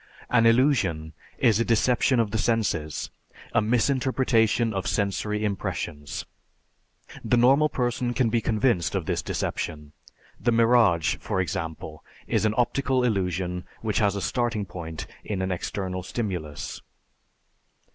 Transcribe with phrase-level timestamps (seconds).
[0.31, 3.11] An illusion is a deception of the senses,
[3.53, 6.25] a misinterpretation of sensory impressions;
[7.23, 9.91] the normal person can be convinced of this deception.
[10.39, 15.51] The mirage, for example, is an optical illusion which has a starting point in an
[15.51, 16.81] external stimulus.